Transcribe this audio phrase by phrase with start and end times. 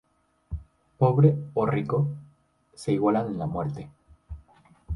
[0.97, 2.07] Pobre o rico,
[2.73, 3.87] se igualan en la muerte.